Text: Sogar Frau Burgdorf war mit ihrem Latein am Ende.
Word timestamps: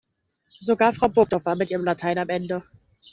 Sogar 0.65 0.93
Frau 0.95 1.09
Burgdorf 1.09 1.45
war 1.45 1.55
mit 1.55 1.69
ihrem 1.69 1.83
Latein 1.83 2.17
am 2.17 2.27
Ende. 2.29 2.63